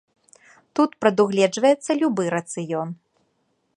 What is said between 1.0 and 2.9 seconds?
прадугледжваецца любы рацыён.